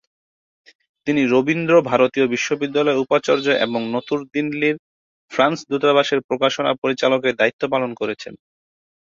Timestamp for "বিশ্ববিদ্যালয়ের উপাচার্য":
2.27-3.45